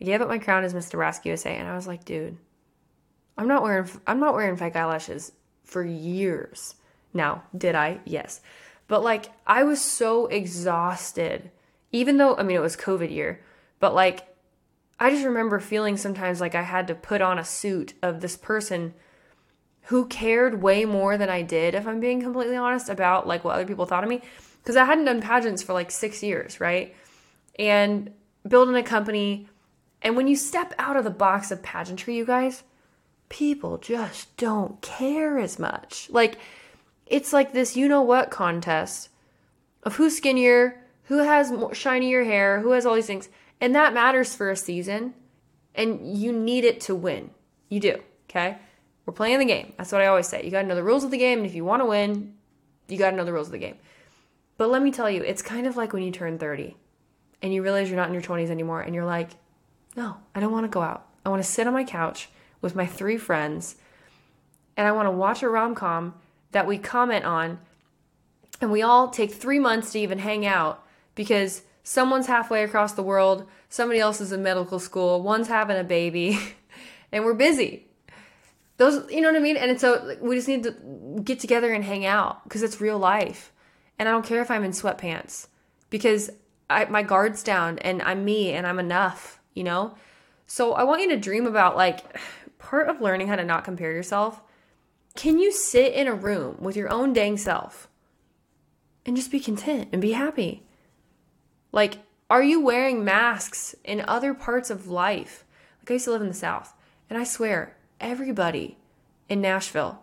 I 0.00 0.04
gave 0.04 0.20
up 0.20 0.28
my 0.28 0.38
crown 0.38 0.64
as 0.64 0.74
Miss 0.74 0.92
Nebraska 0.92 1.28
USA 1.28 1.56
and 1.56 1.66
I 1.66 1.74
was 1.74 1.86
like, 1.86 2.04
dude, 2.04 2.36
I'm 3.36 3.48
not 3.48 3.62
wearing 3.62 3.88
I'm 4.06 4.20
not 4.20 4.34
wearing 4.34 4.56
fake 4.56 4.76
eyelashes 4.76 5.32
for 5.64 5.84
years. 5.84 6.74
Now, 7.12 7.44
did 7.56 7.74
I? 7.74 8.00
Yes. 8.04 8.40
But 8.86 9.02
like 9.02 9.32
I 9.46 9.64
was 9.64 9.80
so 9.80 10.26
exhausted. 10.26 11.50
Even 11.90 12.18
though 12.18 12.36
I 12.36 12.42
mean 12.42 12.56
it 12.56 12.60
was 12.60 12.76
COVID 12.76 13.10
year, 13.10 13.42
but 13.80 13.94
like 13.94 14.26
I 15.00 15.10
just 15.10 15.24
remember 15.24 15.58
feeling 15.60 15.96
sometimes 15.96 16.40
like 16.40 16.54
I 16.54 16.62
had 16.62 16.86
to 16.88 16.94
put 16.94 17.22
on 17.22 17.38
a 17.38 17.44
suit 17.44 17.94
of 18.02 18.20
this 18.20 18.36
person 18.36 18.94
who 19.82 20.06
cared 20.06 20.60
way 20.60 20.84
more 20.84 21.16
than 21.16 21.30
I 21.30 21.40
did 21.40 21.74
if 21.74 21.86
I'm 21.86 22.00
being 22.00 22.20
completely 22.20 22.56
honest 22.56 22.90
about 22.90 23.26
like 23.26 23.42
what 23.42 23.54
other 23.54 23.64
people 23.66 23.86
thought 23.86 24.04
of 24.04 24.10
me 24.10 24.20
because 24.62 24.76
I 24.76 24.84
hadn't 24.84 25.06
done 25.06 25.20
pageants 25.20 25.62
for 25.62 25.72
like 25.72 25.90
6 25.90 26.22
years, 26.22 26.60
right? 26.60 26.94
And 27.58 28.12
building 28.46 28.76
a 28.76 28.82
company 28.82 29.48
and 30.02 30.16
when 30.16 30.28
you 30.28 30.36
step 30.36 30.74
out 30.78 30.96
of 30.96 31.04
the 31.04 31.10
box 31.10 31.50
of 31.50 31.62
pageantry, 31.62 32.16
you 32.16 32.24
guys, 32.24 32.62
people 33.28 33.78
just 33.78 34.34
don't 34.36 34.80
care 34.80 35.38
as 35.38 35.58
much. 35.58 36.08
Like, 36.10 36.38
it's 37.06 37.32
like 37.32 37.52
this 37.52 37.76
you 37.76 37.88
know 37.88 38.02
what 38.02 38.30
contest 38.30 39.08
of 39.82 39.96
who's 39.96 40.16
skinnier, 40.16 40.80
who 41.04 41.18
has 41.18 41.52
shinier 41.72 42.24
hair, 42.24 42.60
who 42.60 42.72
has 42.72 42.86
all 42.86 42.94
these 42.94 43.06
things. 43.06 43.28
And 43.60 43.74
that 43.74 43.94
matters 43.94 44.34
for 44.34 44.50
a 44.50 44.56
season. 44.56 45.14
And 45.74 46.16
you 46.16 46.32
need 46.32 46.64
it 46.64 46.80
to 46.82 46.94
win. 46.94 47.30
You 47.68 47.80
do. 47.80 48.02
Okay. 48.28 48.56
We're 49.04 49.14
playing 49.14 49.38
the 49.38 49.44
game. 49.44 49.72
That's 49.78 49.90
what 49.90 50.02
I 50.02 50.06
always 50.06 50.28
say. 50.28 50.44
You 50.44 50.50
got 50.50 50.62
to 50.62 50.68
know 50.68 50.74
the 50.74 50.82
rules 50.82 51.04
of 51.04 51.10
the 51.10 51.18
game. 51.18 51.38
And 51.38 51.46
if 51.46 51.54
you 51.54 51.64
want 51.64 51.82
to 51.82 51.86
win, 51.86 52.34
you 52.88 52.98
got 52.98 53.10
to 53.10 53.16
know 53.16 53.24
the 53.24 53.32
rules 53.32 53.48
of 53.48 53.52
the 53.52 53.58
game. 53.58 53.76
But 54.58 54.68
let 54.70 54.82
me 54.82 54.90
tell 54.90 55.08
you, 55.08 55.22
it's 55.22 55.40
kind 55.40 55.66
of 55.66 55.76
like 55.76 55.94
when 55.94 56.02
you 56.02 56.10
turn 56.10 56.36
30 56.36 56.76
and 57.40 57.54
you 57.54 57.62
realize 57.62 57.88
you're 57.88 57.96
not 57.96 58.08
in 58.08 58.14
your 58.14 58.22
20s 58.22 58.50
anymore. 58.50 58.82
And 58.82 58.94
you're 58.94 59.06
like, 59.06 59.30
no, 59.96 60.18
I 60.34 60.40
don't 60.40 60.52
want 60.52 60.64
to 60.64 60.68
go 60.68 60.82
out. 60.82 61.06
I 61.24 61.30
want 61.30 61.42
to 61.42 61.48
sit 61.48 61.66
on 61.66 61.72
my 61.72 61.84
couch 61.84 62.28
with 62.60 62.74
my 62.74 62.84
three 62.84 63.16
friends 63.16 63.76
and 64.76 64.86
I 64.86 64.92
want 64.92 65.06
to 65.06 65.12
watch 65.12 65.42
a 65.42 65.48
rom 65.48 65.74
com 65.74 66.14
that 66.52 66.66
we 66.66 66.76
comment 66.76 67.24
on 67.24 67.58
and 68.60 68.72
we 68.72 68.82
all 68.82 69.08
take 69.08 69.32
three 69.32 69.58
months 69.58 69.92
to 69.92 70.00
even 70.00 70.18
hang 70.18 70.44
out 70.44 70.84
because 71.14 71.62
someone's 71.84 72.26
halfway 72.26 72.64
across 72.64 72.92
the 72.92 73.02
world, 73.02 73.46
somebody 73.68 74.00
else 74.00 74.20
is 74.20 74.32
in 74.32 74.42
medical 74.42 74.78
school, 74.78 75.22
one's 75.22 75.48
having 75.48 75.76
a 75.76 75.84
baby, 75.84 76.38
and 77.12 77.24
we're 77.24 77.34
busy. 77.34 77.86
Those, 78.76 79.10
you 79.10 79.20
know 79.20 79.28
what 79.28 79.36
I 79.36 79.42
mean? 79.42 79.56
And 79.56 79.80
so 79.80 80.16
we 80.20 80.36
just 80.36 80.48
need 80.48 80.64
to 80.64 81.20
get 81.22 81.40
together 81.40 81.72
and 81.72 81.84
hang 81.84 82.04
out 82.04 82.44
because 82.44 82.62
it's 82.62 82.80
real 82.80 82.98
life. 82.98 83.52
And 83.98 84.08
I 84.08 84.12
don't 84.12 84.24
care 84.24 84.40
if 84.40 84.50
I'm 84.50 84.64
in 84.64 84.70
sweatpants 84.70 85.48
because 85.90 86.30
I, 86.70 86.84
my 86.86 87.02
guard's 87.02 87.42
down 87.42 87.78
and 87.78 88.02
I'm 88.02 88.24
me 88.24 88.52
and 88.52 88.66
I'm 88.66 88.78
enough, 88.78 89.40
you 89.54 89.64
know? 89.64 89.94
So 90.46 90.74
I 90.74 90.84
want 90.84 91.02
you 91.02 91.08
to 91.10 91.16
dream 91.16 91.46
about 91.46 91.76
like 91.76 92.18
part 92.58 92.88
of 92.88 93.00
learning 93.00 93.28
how 93.28 93.36
to 93.36 93.44
not 93.44 93.64
compare 93.64 93.92
yourself, 93.92 94.40
can 95.14 95.38
you 95.38 95.52
sit 95.52 95.94
in 95.94 96.06
a 96.06 96.14
room 96.14 96.56
with 96.60 96.76
your 96.76 96.92
own 96.92 97.12
dang 97.12 97.36
self 97.36 97.88
and 99.04 99.16
just 99.16 99.30
be 99.30 99.40
content 99.40 99.88
and 99.92 100.00
be 100.00 100.12
happy? 100.12 100.62
Like, 101.72 101.98
are 102.30 102.42
you 102.42 102.60
wearing 102.60 103.04
masks 103.04 103.74
in 103.84 104.04
other 104.06 104.34
parts 104.34 104.70
of 104.70 104.86
life? 104.86 105.44
Like, 105.80 105.90
I 105.90 105.94
used 105.94 106.04
to 106.04 106.12
live 106.12 106.22
in 106.22 106.28
the 106.28 106.34
South, 106.34 106.74
and 107.08 107.18
I 107.18 107.24
swear, 107.24 107.76
everybody 108.00 108.76
in 109.28 109.40
Nashville 109.40 110.02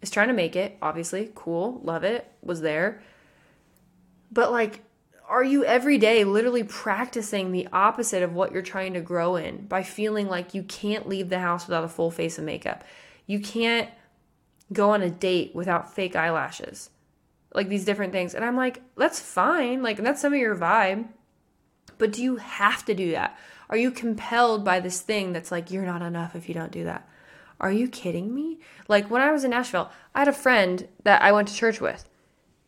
is 0.00 0.10
trying 0.10 0.28
to 0.28 0.34
make 0.34 0.56
it. 0.56 0.78
Obviously, 0.80 1.30
cool, 1.34 1.80
love 1.82 2.04
it, 2.04 2.30
was 2.42 2.60
there. 2.60 3.02
But, 4.34 4.52
like, 4.52 4.82
are 5.26 5.42
you 5.44 5.64
every 5.64 5.96
day 5.96 6.24
literally 6.24 6.64
practicing 6.64 7.50
the 7.50 7.68
opposite 7.72 8.22
of 8.22 8.34
what 8.34 8.52
you're 8.52 8.60
trying 8.60 8.92
to 8.92 9.00
grow 9.00 9.36
in 9.36 9.66
by 9.66 9.82
feeling 9.82 10.28
like 10.28 10.52
you 10.52 10.62
can't 10.64 11.08
leave 11.08 11.30
the 11.30 11.38
house 11.38 11.66
without 11.66 11.84
a 11.84 11.88
full 11.88 12.10
face 12.10 12.36
of 12.36 12.44
makeup? 12.44 12.84
You 13.26 13.40
can't 13.40 13.88
go 14.72 14.90
on 14.90 15.00
a 15.00 15.08
date 15.08 15.54
without 15.54 15.94
fake 15.94 16.16
eyelashes. 16.16 16.90
Like 17.54 17.68
these 17.68 17.84
different 17.84 18.12
things. 18.12 18.34
And 18.34 18.44
I'm 18.44 18.56
like, 18.56 18.82
that's 18.96 19.20
fine. 19.20 19.82
Like, 19.82 19.96
that's 19.98 20.20
some 20.20 20.34
of 20.34 20.38
your 20.38 20.56
vibe. 20.56 21.06
But 21.96 22.12
do 22.12 22.22
you 22.22 22.36
have 22.36 22.84
to 22.86 22.94
do 22.94 23.12
that? 23.12 23.38
Are 23.70 23.76
you 23.76 23.90
compelled 23.90 24.64
by 24.64 24.80
this 24.80 25.00
thing 25.00 25.32
that's 25.32 25.50
like, 25.50 25.70
you're 25.70 25.86
not 25.86 26.02
enough 26.02 26.36
if 26.36 26.48
you 26.48 26.54
don't 26.54 26.72
do 26.72 26.84
that? 26.84 27.08
Are 27.60 27.72
you 27.72 27.88
kidding 27.88 28.34
me? 28.34 28.58
Like, 28.88 29.10
when 29.10 29.22
I 29.22 29.32
was 29.32 29.44
in 29.44 29.50
Nashville, 29.50 29.90
I 30.14 30.18
had 30.18 30.28
a 30.28 30.32
friend 30.32 30.86
that 31.04 31.22
I 31.22 31.32
went 31.32 31.48
to 31.48 31.54
church 31.54 31.80
with 31.80 32.04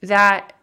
that 0.00 0.55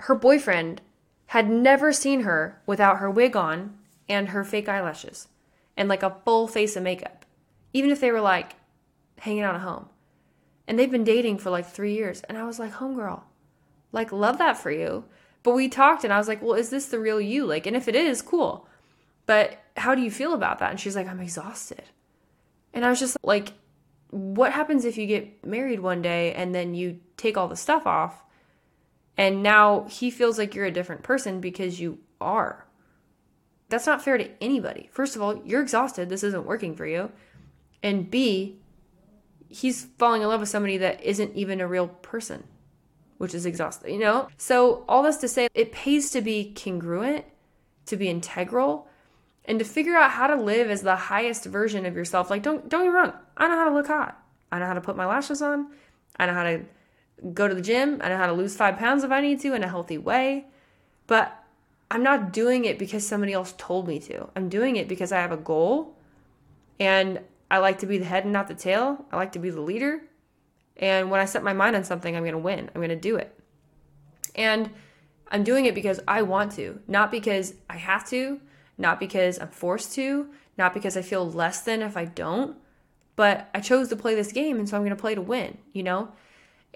her 0.00 0.14
boyfriend 0.14 0.80
had 1.26 1.48
never 1.48 1.92
seen 1.92 2.20
her 2.20 2.60
without 2.66 2.98
her 2.98 3.10
wig 3.10 3.36
on 3.36 3.76
and 4.08 4.30
her 4.30 4.44
fake 4.44 4.68
eyelashes 4.68 5.28
and 5.76 5.88
like 5.88 6.02
a 6.02 6.16
full 6.24 6.48
face 6.48 6.76
of 6.76 6.82
makeup, 6.82 7.24
even 7.72 7.90
if 7.90 8.00
they 8.00 8.10
were 8.10 8.20
like 8.20 8.54
hanging 9.18 9.42
out 9.42 9.54
at 9.54 9.60
home. 9.60 9.88
And 10.66 10.78
they've 10.78 10.90
been 10.90 11.04
dating 11.04 11.38
for 11.38 11.50
like 11.50 11.66
three 11.66 11.94
years. 11.94 12.22
And 12.22 12.36
I 12.36 12.44
was 12.44 12.58
like, 12.58 12.72
homegirl, 12.74 13.22
like, 13.92 14.12
love 14.12 14.38
that 14.38 14.58
for 14.58 14.70
you. 14.70 15.04
But 15.42 15.54
we 15.54 15.68
talked 15.68 16.04
and 16.04 16.12
I 16.12 16.18
was 16.18 16.28
like, 16.28 16.42
well, 16.42 16.54
is 16.54 16.70
this 16.70 16.86
the 16.86 16.98
real 16.98 17.20
you? 17.20 17.46
Like, 17.46 17.66
and 17.66 17.76
if 17.76 17.88
it 17.88 17.94
is, 17.94 18.22
cool. 18.22 18.68
But 19.24 19.58
how 19.76 19.94
do 19.94 20.02
you 20.02 20.10
feel 20.10 20.34
about 20.34 20.58
that? 20.58 20.70
And 20.70 20.80
she's 20.80 20.96
like, 20.96 21.08
I'm 21.08 21.20
exhausted. 21.20 21.84
And 22.74 22.84
I 22.84 22.90
was 22.90 23.00
just 23.00 23.16
like, 23.22 23.52
what 24.10 24.52
happens 24.52 24.84
if 24.84 24.96
you 24.96 25.06
get 25.06 25.44
married 25.44 25.80
one 25.80 26.02
day 26.02 26.32
and 26.32 26.54
then 26.54 26.74
you 26.74 27.00
take 27.16 27.36
all 27.36 27.48
the 27.48 27.56
stuff 27.56 27.86
off 27.86 28.22
and 29.18 29.42
now 29.42 29.84
he 29.90 30.10
feels 30.10 30.38
like 30.38 30.54
you're 30.54 30.64
a 30.64 30.70
different 30.70 31.02
person 31.02 31.40
because 31.40 31.80
you 31.80 31.98
are. 32.20 32.64
That's 33.68 33.86
not 33.86 34.02
fair 34.02 34.16
to 34.16 34.30
anybody. 34.42 34.88
First 34.92 35.16
of 35.16 35.20
all, 35.20 35.42
you're 35.44 35.60
exhausted. 35.60 36.08
This 36.08 36.22
isn't 36.22 36.46
working 36.46 36.76
for 36.76 36.86
you. 36.86 37.10
And 37.82 38.08
B, 38.08 38.60
he's 39.48 39.88
falling 39.98 40.22
in 40.22 40.28
love 40.28 40.40
with 40.40 40.48
somebody 40.48 40.78
that 40.78 41.02
isn't 41.02 41.34
even 41.34 41.60
a 41.60 41.66
real 41.66 41.88
person, 41.88 42.44
which 43.18 43.34
is 43.34 43.44
exhausting, 43.44 43.92
you 43.92 44.00
know? 44.00 44.28
So, 44.38 44.84
all 44.88 45.02
this 45.02 45.18
to 45.18 45.28
say, 45.28 45.48
it 45.52 45.72
pays 45.72 46.10
to 46.12 46.22
be 46.22 46.54
congruent, 46.54 47.24
to 47.86 47.96
be 47.96 48.08
integral, 48.08 48.88
and 49.44 49.58
to 49.58 49.64
figure 49.64 49.96
out 49.96 50.12
how 50.12 50.28
to 50.28 50.36
live 50.36 50.70
as 50.70 50.82
the 50.82 50.96
highest 50.96 51.44
version 51.44 51.86
of 51.86 51.96
yourself. 51.96 52.30
Like, 52.30 52.42
don't 52.42 52.68
don't 52.68 52.84
get 52.84 52.90
me 52.90 52.94
wrong, 52.94 53.12
I 53.36 53.48
know 53.48 53.56
how 53.56 53.68
to 53.68 53.74
look 53.74 53.88
hot. 53.88 54.22
I 54.52 54.58
know 54.60 54.66
how 54.66 54.74
to 54.74 54.80
put 54.80 54.96
my 54.96 55.06
lashes 55.06 55.42
on. 55.42 55.72
I 56.16 56.26
know 56.26 56.34
how 56.34 56.44
to 56.44 56.64
go 57.34 57.48
to 57.48 57.54
the 57.54 57.62
gym. 57.62 58.00
I 58.02 58.08
know 58.08 58.16
how 58.16 58.26
to 58.26 58.32
lose 58.32 58.56
five 58.56 58.78
pounds 58.78 59.04
if 59.04 59.10
I 59.10 59.20
need 59.20 59.40
to 59.40 59.54
in 59.54 59.62
a 59.62 59.68
healthy 59.68 59.98
way. 59.98 60.46
But 61.06 61.36
I'm 61.90 62.02
not 62.02 62.32
doing 62.32 62.64
it 62.64 62.78
because 62.78 63.06
somebody 63.06 63.32
else 63.32 63.54
told 63.56 63.88
me 63.88 63.98
to. 64.00 64.28
I'm 64.36 64.48
doing 64.48 64.76
it 64.76 64.88
because 64.88 65.12
I 65.12 65.20
have 65.20 65.32
a 65.32 65.36
goal 65.36 65.96
and 66.78 67.20
I 67.50 67.58
like 67.58 67.78
to 67.78 67.86
be 67.86 67.98
the 67.98 68.04
head 68.04 68.24
and 68.24 68.32
not 68.32 68.48
the 68.48 68.54
tail. 68.54 69.06
I 69.10 69.16
like 69.16 69.32
to 69.32 69.38
be 69.38 69.50
the 69.50 69.60
leader. 69.60 70.02
And 70.76 71.10
when 71.10 71.20
I 71.20 71.24
set 71.24 71.42
my 71.42 71.52
mind 71.52 71.76
on 71.76 71.84
something, 71.84 72.14
I'm 72.14 72.22
going 72.22 72.32
to 72.32 72.38
win. 72.38 72.70
I'm 72.74 72.80
going 72.80 72.90
to 72.90 72.96
do 72.96 73.16
it. 73.16 73.34
And 74.34 74.70
I'm 75.30 75.44
doing 75.44 75.66
it 75.66 75.74
because 75.74 76.00
I 76.06 76.22
want 76.22 76.52
to, 76.52 76.80
not 76.86 77.10
because 77.10 77.54
I 77.68 77.76
have 77.76 78.08
to, 78.10 78.40
not 78.76 79.00
because 79.00 79.38
I'm 79.40 79.48
forced 79.48 79.92
to, 79.94 80.28
not 80.56 80.74
because 80.74 80.96
I 80.96 81.02
feel 81.02 81.28
less 81.28 81.62
than 81.62 81.82
if 81.82 81.96
I 81.96 82.04
don't. 82.04 82.56
But 83.16 83.48
I 83.52 83.60
chose 83.60 83.88
to 83.88 83.96
play 83.96 84.14
this 84.14 84.30
game, 84.30 84.58
and 84.58 84.68
so 84.68 84.76
I'm 84.76 84.84
going 84.84 84.94
to 84.94 85.00
play 85.00 85.16
to 85.16 85.20
win, 85.20 85.58
you 85.72 85.82
know? 85.82 86.12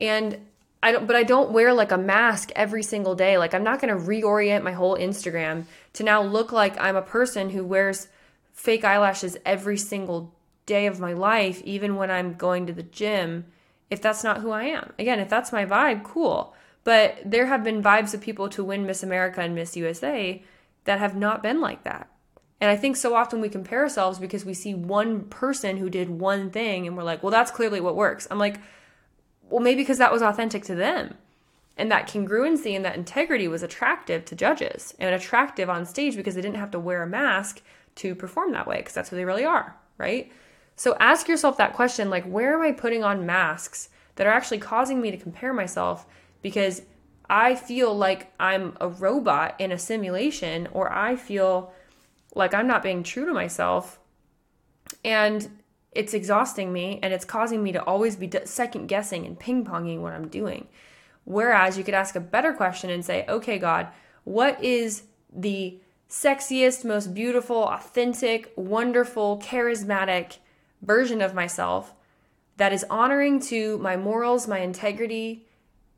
And 0.02 0.38
I 0.82 0.90
don't, 0.90 1.06
but 1.06 1.14
I 1.14 1.22
don't 1.22 1.52
wear 1.52 1.72
like 1.72 1.92
a 1.92 1.96
mask 1.96 2.50
every 2.56 2.82
single 2.82 3.14
day. 3.14 3.38
Like 3.38 3.54
I'm 3.54 3.62
not 3.62 3.80
going 3.80 3.96
to 3.96 4.04
reorient 4.04 4.64
my 4.64 4.72
whole 4.72 4.98
Instagram 4.98 5.64
to 5.94 6.02
now 6.02 6.20
look 6.20 6.50
like 6.50 6.78
I'm 6.78 6.96
a 6.96 7.02
person 7.02 7.50
who 7.50 7.64
wears 7.64 8.08
fake 8.52 8.84
eyelashes 8.84 9.36
every 9.46 9.78
single 9.78 10.34
day 10.66 10.86
of 10.86 11.00
my 11.00 11.12
life, 11.12 11.62
even 11.62 11.96
when 11.96 12.10
I'm 12.10 12.34
going 12.34 12.66
to 12.66 12.72
the 12.72 12.82
gym, 12.82 13.46
if 13.90 14.02
that's 14.02 14.24
not 14.24 14.40
who 14.40 14.50
I 14.50 14.64
am. 14.64 14.92
Again, 14.98 15.20
if 15.20 15.28
that's 15.28 15.52
my 15.52 15.64
vibe, 15.64 16.02
cool. 16.02 16.54
But 16.84 17.18
there 17.24 17.46
have 17.46 17.62
been 17.62 17.82
vibes 17.82 18.12
of 18.12 18.20
people 18.20 18.48
to 18.50 18.64
win 18.64 18.84
Miss 18.84 19.04
America 19.04 19.40
and 19.40 19.54
Miss 19.54 19.76
USA 19.76 20.42
that 20.84 20.98
have 20.98 21.14
not 21.14 21.44
been 21.44 21.60
like 21.60 21.84
that. 21.84 22.08
And 22.60 22.70
I 22.70 22.76
think 22.76 22.96
so 22.96 23.14
often 23.14 23.40
we 23.40 23.48
compare 23.48 23.80
ourselves 23.80 24.18
because 24.18 24.44
we 24.44 24.54
see 24.54 24.74
one 24.74 25.22
person 25.24 25.76
who 25.76 25.90
did 25.90 26.08
one 26.08 26.50
thing 26.50 26.86
and 26.86 26.96
we're 26.96 27.02
like, 27.04 27.22
well, 27.22 27.30
that's 27.30 27.50
clearly 27.50 27.80
what 27.80 27.96
works. 27.96 28.26
I'm 28.30 28.38
like, 28.38 28.58
well, 29.52 29.60
maybe 29.62 29.82
because 29.82 29.98
that 29.98 30.10
was 30.10 30.22
authentic 30.22 30.64
to 30.64 30.74
them. 30.74 31.14
And 31.76 31.90
that 31.92 32.08
congruency 32.08 32.74
and 32.74 32.84
that 32.86 32.96
integrity 32.96 33.48
was 33.48 33.62
attractive 33.62 34.24
to 34.26 34.34
judges 34.34 34.94
and 34.98 35.14
attractive 35.14 35.68
on 35.68 35.84
stage 35.84 36.16
because 36.16 36.34
they 36.34 36.40
didn't 36.40 36.56
have 36.56 36.70
to 36.70 36.78
wear 36.78 37.02
a 37.02 37.06
mask 37.06 37.60
to 37.96 38.14
perform 38.14 38.52
that 38.52 38.66
way 38.66 38.78
because 38.78 38.94
that's 38.94 39.10
who 39.10 39.16
they 39.16 39.26
really 39.26 39.44
are, 39.44 39.76
right? 39.98 40.32
So 40.74 40.96
ask 40.98 41.28
yourself 41.28 41.58
that 41.58 41.74
question 41.74 42.08
like, 42.08 42.24
where 42.24 42.54
am 42.54 42.62
I 42.62 42.72
putting 42.72 43.04
on 43.04 43.26
masks 43.26 43.90
that 44.16 44.26
are 44.26 44.32
actually 44.32 44.58
causing 44.58 45.02
me 45.02 45.10
to 45.10 45.18
compare 45.18 45.52
myself 45.52 46.06
because 46.40 46.80
I 47.28 47.54
feel 47.54 47.94
like 47.94 48.32
I'm 48.40 48.74
a 48.80 48.88
robot 48.88 49.56
in 49.58 49.70
a 49.70 49.78
simulation 49.78 50.66
or 50.72 50.90
I 50.90 51.16
feel 51.16 51.72
like 52.34 52.54
I'm 52.54 52.66
not 52.66 52.82
being 52.82 53.02
true 53.02 53.26
to 53.26 53.34
myself 53.34 53.98
and 55.04 55.61
it's 55.92 56.14
exhausting 56.14 56.72
me 56.72 56.98
and 57.02 57.12
it's 57.12 57.24
causing 57.24 57.62
me 57.62 57.72
to 57.72 57.82
always 57.84 58.16
be 58.16 58.30
second 58.44 58.86
guessing 58.86 59.26
and 59.26 59.38
ping 59.38 59.64
ponging 59.64 60.00
what 60.00 60.14
I'm 60.14 60.28
doing. 60.28 60.68
Whereas 61.24 61.78
you 61.78 61.84
could 61.84 61.94
ask 61.94 62.16
a 62.16 62.20
better 62.20 62.52
question 62.52 62.90
and 62.90 63.04
say, 63.04 63.24
okay, 63.28 63.58
God, 63.58 63.88
what 64.24 64.62
is 64.62 65.04
the 65.32 65.78
sexiest, 66.08 66.84
most 66.84 67.14
beautiful, 67.14 67.64
authentic, 67.64 68.52
wonderful, 68.56 69.38
charismatic 69.38 70.38
version 70.80 71.20
of 71.20 71.34
myself 71.34 71.94
that 72.56 72.72
is 72.72 72.84
honoring 72.90 73.40
to 73.40 73.78
my 73.78 73.96
morals, 73.96 74.48
my 74.48 74.58
integrity, 74.58 75.46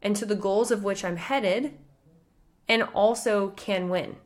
and 0.03 0.15
to 0.17 0.27
the 0.27 0.37
goals 0.37 0.71
of 0.71 0.85
which 0.85 1.05
I'm 1.05 1.17
headed, 1.17 1.75
and 2.69 2.83
also 2.95 3.51
can 3.51 3.89
win? 3.89 4.17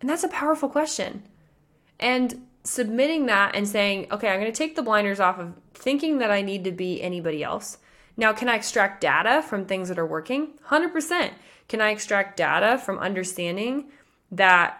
And 0.00 0.10
that's 0.10 0.24
a 0.24 0.28
powerful 0.28 0.68
question. 0.68 1.22
And 1.98 2.46
submitting 2.64 3.26
that 3.26 3.54
and 3.54 3.66
saying, 3.66 4.06
okay, 4.10 4.28
I'm 4.28 4.40
going 4.40 4.52
to 4.52 4.56
take 4.56 4.76
the 4.76 4.82
blinders 4.82 5.20
off 5.20 5.38
of 5.38 5.54
thinking 5.74 6.18
that 6.18 6.30
I 6.30 6.42
need 6.42 6.64
to 6.64 6.72
be 6.72 7.02
anybody 7.02 7.42
else. 7.42 7.78
Now, 8.16 8.32
can 8.32 8.48
I 8.48 8.56
extract 8.56 9.00
data 9.00 9.42
from 9.42 9.64
things 9.64 9.88
that 9.88 9.98
are 9.98 10.06
working? 10.06 10.58
100%. 10.68 11.32
Can 11.68 11.80
I 11.80 11.90
extract 11.90 12.36
data 12.36 12.78
from 12.78 12.98
understanding 12.98 13.86
that 14.30 14.78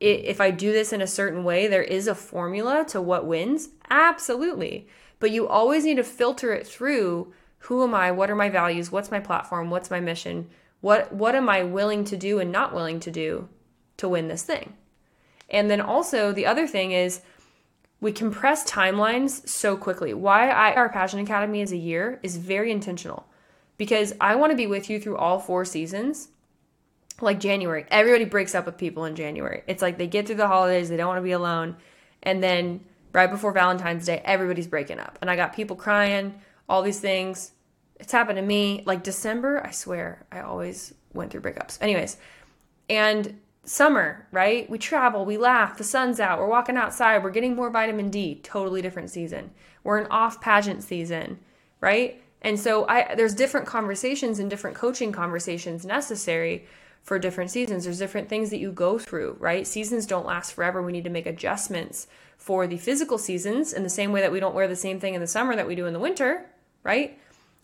if 0.00 0.40
I 0.40 0.50
do 0.50 0.72
this 0.72 0.92
in 0.92 1.00
a 1.00 1.06
certain 1.06 1.44
way, 1.44 1.66
there 1.66 1.82
is 1.82 2.08
a 2.08 2.14
formula 2.14 2.84
to 2.88 3.00
what 3.00 3.26
wins? 3.26 3.68
Absolutely. 3.88 4.88
But 5.18 5.30
you 5.30 5.48
always 5.48 5.84
need 5.84 5.96
to 5.96 6.04
filter 6.04 6.52
it 6.52 6.66
through 6.66 7.32
who 7.58 7.82
am 7.82 7.94
I? 7.94 8.10
What 8.10 8.30
are 8.30 8.36
my 8.36 8.50
values? 8.50 8.92
What's 8.92 9.10
my 9.10 9.20
platform? 9.20 9.70
What's 9.70 9.90
my 9.90 10.00
mission? 10.00 10.50
What 10.82 11.14
what 11.14 11.34
am 11.34 11.48
I 11.48 11.62
willing 11.62 12.04
to 12.04 12.16
do 12.16 12.38
and 12.38 12.52
not 12.52 12.74
willing 12.74 13.00
to 13.00 13.10
do 13.10 13.48
to 13.96 14.08
win 14.08 14.28
this 14.28 14.42
thing? 14.42 14.74
And 15.50 15.70
then 15.70 15.80
also 15.80 16.32
the 16.32 16.46
other 16.46 16.66
thing 16.66 16.92
is 16.92 17.20
we 18.00 18.12
compress 18.12 18.68
timelines 18.68 19.48
so 19.48 19.76
quickly. 19.76 20.12
Why 20.14 20.50
I, 20.50 20.74
our 20.74 20.88
Pageant 20.88 21.22
Academy 21.22 21.60
is 21.60 21.72
a 21.72 21.76
year 21.76 22.20
is 22.22 22.36
very 22.36 22.70
intentional 22.70 23.26
because 23.78 24.14
I 24.20 24.36
want 24.36 24.50
to 24.50 24.56
be 24.56 24.66
with 24.66 24.90
you 24.90 25.00
through 25.00 25.16
all 25.16 25.38
four 25.38 25.64
seasons 25.64 26.28
like 27.20 27.40
January, 27.40 27.86
everybody 27.90 28.24
breaks 28.24 28.54
up 28.54 28.66
with 28.66 28.76
people 28.76 29.04
in 29.04 29.14
January. 29.14 29.62
It's 29.66 29.82
like 29.82 29.98
they 29.98 30.06
get 30.06 30.26
through 30.26 30.36
the 30.36 30.48
holidays, 30.48 30.88
they 30.88 30.96
don't 30.96 31.08
want 31.08 31.18
to 31.18 31.22
be 31.22 31.32
alone. 31.32 31.76
And 32.22 32.42
then 32.42 32.80
right 33.12 33.30
before 33.30 33.52
Valentine's 33.52 34.06
Day, 34.06 34.20
everybody's 34.24 34.66
breaking 34.66 34.98
up. 34.98 35.18
And 35.20 35.30
I 35.30 35.36
got 35.36 35.54
people 35.54 35.76
crying, 35.76 36.34
all 36.68 36.82
these 36.82 37.00
things. 37.00 37.52
It's 38.00 38.12
happened 38.12 38.36
to 38.36 38.42
me. 38.42 38.82
Like 38.84 39.02
December, 39.02 39.64
I 39.64 39.70
swear, 39.70 40.26
I 40.32 40.40
always 40.40 40.94
went 41.12 41.30
through 41.30 41.42
breakups. 41.42 41.78
Anyways, 41.80 42.16
and 42.88 43.38
summer, 43.64 44.26
right? 44.30 44.68
We 44.68 44.78
travel, 44.78 45.24
we 45.24 45.38
laugh, 45.38 45.78
the 45.78 45.84
sun's 45.84 46.20
out, 46.20 46.38
we're 46.38 46.46
walking 46.46 46.76
outside, 46.76 47.22
we're 47.22 47.30
getting 47.30 47.56
more 47.56 47.70
vitamin 47.70 48.10
D, 48.10 48.36
totally 48.42 48.82
different 48.82 49.10
season. 49.10 49.50
We're 49.82 49.98
an 49.98 50.06
off 50.10 50.40
pageant 50.40 50.82
season, 50.82 51.38
right? 51.80 52.22
And 52.42 52.60
so 52.60 52.86
I 52.86 53.14
there's 53.14 53.34
different 53.34 53.66
conversations 53.66 54.38
and 54.38 54.50
different 54.50 54.76
coaching 54.76 55.12
conversations 55.12 55.86
necessary 55.86 56.66
for 57.02 57.18
different 57.18 57.50
seasons. 57.50 57.84
There's 57.84 57.98
different 57.98 58.28
things 58.28 58.50
that 58.50 58.58
you 58.58 58.72
go 58.72 58.98
through, 58.98 59.36
right? 59.38 59.66
Seasons 59.66 60.06
don't 60.06 60.26
last 60.26 60.52
forever. 60.52 60.82
We 60.82 60.92
need 60.92 61.04
to 61.04 61.10
make 61.10 61.26
adjustments 61.26 62.06
for 62.36 62.66
the 62.66 62.78
physical 62.78 63.18
seasons 63.18 63.72
in 63.72 63.82
the 63.82 63.90
same 63.90 64.12
way 64.12 64.20
that 64.20 64.32
we 64.32 64.40
don't 64.40 64.54
wear 64.54 64.68
the 64.68 64.76
same 64.76 65.00
thing 65.00 65.14
in 65.14 65.20
the 65.20 65.26
summer 65.26 65.56
that 65.56 65.66
we 65.66 65.74
do 65.74 65.86
in 65.86 65.92
the 65.92 65.98
winter, 65.98 66.46
right? 66.82 67.18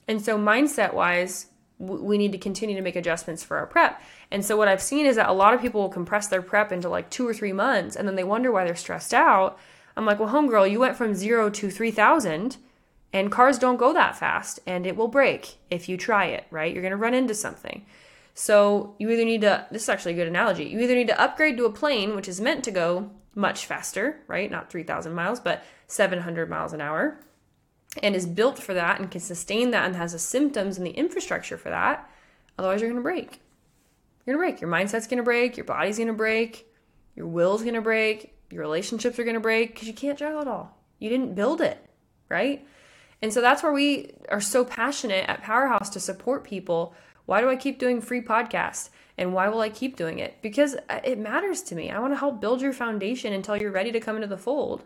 And 0.08 0.22
so, 0.22 0.38
mindset 0.38 0.94
wise, 0.94 1.46
we 1.80 2.18
need 2.18 2.32
to 2.32 2.38
continue 2.38 2.76
to 2.76 2.82
make 2.82 2.94
adjustments 2.94 3.42
for 3.42 3.56
our 3.56 3.66
prep. 3.66 4.00
And 4.30 4.44
so, 4.44 4.56
what 4.56 4.68
I've 4.68 4.82
seen 4.82 5.06
is 5.06 5.16
that 5.16 5.28
a 5.28 5.32
lot 5.32 5.54
of 5.54 5.60
people 5.60 5.80
will 5.80 5.88
compress 5.88 6.28
their 6.28 6.42
prep 6.42 6.70
into 6.70 6.88
like 6.88 7.10
two 7.10 7.26
or 7.26 7.34
three 7.34 7.52
months 7.52 7.96
and 7.96 8.06
then 8.06 8.14
they 8.14 8.24
wonder 8.24 8.52
why 8.52 8.64
they're 8.64 8.76
stressed 8.76 9.14
out. 9.14 9.58
I'm 9.96 10.06
like, 10.06 10.20
well, 10.20 10.28
homegirl, 10.28 10.70
you 10.70 10.78
went 10.78 10.96
from 10.96 11.14
zero 11.14 11.50
to 11.50 11.70
3,000 11.70 12.58
and 13.12 13.32
cars 13.32 13.58
don't 13.58 13.76
go 13.76 13.92
that 13.92 14.16
fast 14.16 14.60
and 14.66 14.86
it 14.86 14.96
will 14.96 15.08
break 15.08 15.56
if 15.70 15.88
you 15.88 15.96
try 15.96 16.26
it, 16.26 16.46
right? 16.50 16.72
You're 16.72 16.82
going 16.82 16.92
to 16.92 16.96
run 16.96 17.14
into 17.14 17.34
something. 17.34 17.84
So 18.34 18.94
you 18.98 19.10
either 19.10 19.24
need 19.24 19.40
to, 19.40 19.66
this 19.70 19.82
is 19.82 19.88
actually 19.88 20.12
a 20.12 20.16
good 20.16 20.28
analogy, 20.28 20.64
you 20.64 20.78
either 20.80 20.94
need 20.94 21.08
to 21.08 21.20
upgrade 21.20 21.56
to 21.56 21.64
a 21.64 21.72
plane, 21.72 22.14
which 22.14 22.28
is 22.28 22.40
meant 22.40 22.62
to 22.64 22.70
go 22.70 23.10
much 23.34 23.66
faster, 23.66 24.20
right? 24.28 24.50
Not 24.50 24.70
3,000 24.70 25.12
miles, 25.12 25.40
but 25.40 25.64
700 25.88 26.48
miles 26.48 26.72
an 26.72 26.80
hour, 26.80 27.18
and 28.02 28.14
is 28.14 28.26
built 28.26 28.58
for 28.58 28.74
that 28.74 29.00
and 29.00 29.10
can 29.10 29.20
sustain 29.20 29.70
that 29.70 29.86
and 29.86 29.96
has 29.96 30.12
the 30.12 30.18
symptoms 30.18 30.78
and 30.78 30.86
the 30.86 30.92
infrastructure 30.92 31.56
for 31.56 31.70
that. 31.70 32.08
Otherwise, 32.58 32.80
you're 32.80 32.90
going 32.90 33.02
to 33.02 33.02
break. 33.02 33.40
You're 34.24 34.36
going 34.36 34.46
to 34.46 34.52
break. 34.52 34.60
Your 34.60 34.70
mindset's 34.70 35.06
going 35.06 35.18
to 35.18 35.24
break. 35.24 35.56
Your 35.56 35.64
body's 35.64 35.96
going 35.96 36.08
to 36.08 36.12
break. 36.12 36.66
Your 37.16 37.26
will's 37.26 37.62
going 37.62 37.74
to 37.74 37.80
break. 37.80 38.34
Your 38.50 38.62
relationships 38.62 39.18
are 39.18 39.24
going 39.24 39.34
to 39.34 39.40
break 39.40 39.74
because 39.74 39.88
you 39.88 39.94
can't 39.94 40.18
juggle 40.18 40.42
it 40.42 40.48
all. 40.48 40.76
You 40.98 41.08
didn't 41.08 41.34
build 41.34 41.60
it, 41.60 41.78
right? 42.28 42.66
And 43.22 43.32
so 43.32 43.40
that's 43.40 43.62
where 43.62 43.72
we 43.72 44.12
are 44.28 44.40
so 44.40 44.64
passionate 44.64 45.28
at 45.28 45.42
Powerhouse 45.42 45.90
to 45.90 46.00
support 46.00 46.44
people 46.44 46.94
why 47.30 47.40
do 47.40 47.48
I 47.48 47.54
keep 47.54 47.78
doing 47.78 48.00
free 48.00 48.22
podcasts? 48.22 48.90
And 49.16 49.32
why 49.32 49.48
will 49.48 49.60
I 49.60 49.68
keep 49.68 49.94
doing 49.94 50.18
it? 50.18 50.42
Because 50.42 50.74
uh, 50.88 50.98
it 51.04 51.16
matters 51.16 51.62
to 51.62 51.76
me. 51.76 51.88
I 51.88 52.00
want 52.00 52.12
to 52.12 52.18
help 52.18 52.40
build 52.40 52.60
your 52.60 52.72
foundation 52.72 53.32
until 53.32 53.56
you're 53.56 53.70
ready 53.70 53.92
to 53.92 54.00
come 54.00 54.16
into 54.16 54.26
the 54.26 54.36
fold, 54.36 54.82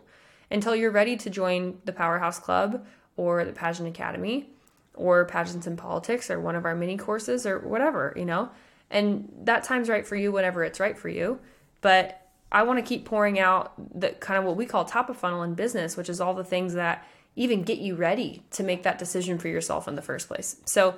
until 0.51 0.75
you're 0.75 0.91
ready 0.91 1.17
to 1.17 1.29
join 1.29 1.79
the 1.85 1.93
Powerhouse 1.93 2.39
Club 2.39 2.85
or 3.17 3.45
the 3.45 3.51
Pageant 3.51 3.87
Academy 3.87 4.49
or 4.93 5.25
Pageants 5.25 5.67
and 5.67 5.77
Politics 5.77 6.29
or 6.29 6.39
one 6.39 6.55
of 6.55 6.65
our 6.65 6.75
mini 6.75 6.97
courses 6.97 7.45
or 7.45 7.59
whatever, 7.59 8.13
you 8.15 8.25
know? 8.25 8.49
And 8.89 9.31
that 9.43 9.63
time's 9.63 9.89
right 9.89 10.05
for 10.05 10.15
you 10.15 10.31
whenever 10.31 10.63
it's 10.63 10.79
right 10.79 10.97
for 10.97 11.09
you. 11.09 11.39
But 11.81 12.21
I 12.51 12.63
want 12.63 12.79
to 12.79 12.83
keep 12.83 13.05
pouring 13.05 13.39
out 13.39 13.73
the 13.99 14.09
kind 14.09 14.37
of 14.37 14.45
what 14.45 14.55
we 14.55 14.65
call 14.65 14.85
top 14.85 15.09
of 15.09 15.17
funnel 15.17 15.43
in 15.43 15.55
business, 15.55 15.97
which 15.97 16.09
is 16.09 16.21
all 16.21 16.33
the 16.33 16.43
things 16.43 16.73
that 16.75 17.05
even 17.35 17.63
get 17.63 17.79
you 17.79 17.95
ready 17.95 18.43
to 18.51 18.63
make 18.63 18.83
that 18.83 18.97
decision 18.97 19.37
for 19.37 19.49
yourself 19.49 19.87
in 19.87 19.95
the 19.95 20.01
first 20.01 20.27
place. 20.27 20.57
So, 20.65 20.95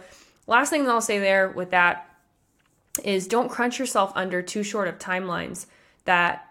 Last 0.47 0.69
thing 0.69 0.89
I'll 0.89 1.01
say 1.01 1.19
there 1.19 1.49
with 1.49 1.71
that 1.71 2.09
is 3.03 3.27
don't 3.27 3.49
crunch 3.49 3.77
yourself 3.77 4.13
under 4.15 4.41
too 4.41 4.63
short 4.63 4.87
of 4.87 4.97
timelines 4.97 5.67
that 6.05 6.47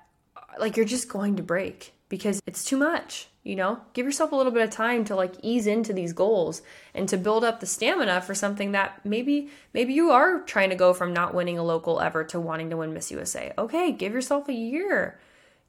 like 0.60 0.76
you're 0.76 0.86
just 0.86 1.08
going 1.08 1.36
to 1.36 1.42
break 1.42 1.92
because 2.08 2.40
it's 2.46 2.64
too 2.64 2.76
much 2.76 3.28
you 3.42 3.56
know 3.56 3.80
give 3.92 4.06
yourself 4.06 4.32
a 4.32 4.36
little 4.36 4.52
bit 4.52 4.62
of 4.62 4.70
time 4.70 5.04
to 5.04 5.14
like 5.14 5.34
ease 5.42 5.66
into 5.66 5.92
these 5.92 6.12
goals 6.12 6.62
and 6.94 7.08
to 7.08 7.16
build 7.16 7.44
up 7.44 7.60
the 7.60 7.66
stamina 7.66 8.20
for 8.20 8.34
something 8.34 8.72
that 8.72 9.00
maybe 9.04 9.48
maybe 9.72 9.92
you 9.92 10.10
are 10.10 10.40
trying 10.40 10.70
to 10.70 10.76
go 10.76 10.92
from 10.92 11.12
not 11.12 11.34
winning 11.34 11.58
a 11.58 11.64
local 11.64 12.00
ever 12.00 12.24
to 12.24 12.40
wanting 12.40 12.70
to 12.70 12.76
win 12.76 12.92
miss 12.92 13.10
usa 13.10 13.52
okay 13.56 13.92
give 13.92 14.12
yourself 14.12 14.48
a 14.48 14.52
year 14.52 15.18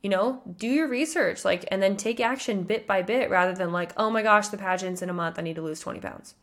you 0.02 0.10
know 0.10 0.42
do 0.58 0.68
your 0.68 0.88
research 0.88 1.44
like 1.44 1.66
and 1.72 1.82
then 1.82 1.98
take 1.98 2.20
action 2.20 2.64
bit 2.64 2.88
by 2.88 3.02
bit 3.02 3.30
rather 3.30 3.54
than 3.54 3.72
like 3.72 3.92
oh 3.98 4.10
my 4.10 4.22
gosh 4.22 4.48
the 4.48 4.58
pageant's 4.58 5.02
in 5.02 5.10
a 5.10 5.14
month 5.14 5.38
i 5.38 5.42
need 5.42 5.56
to 5.56 5.62
lose 5.62 5.80
20 5.80 6.00
pounds 6.00 6.36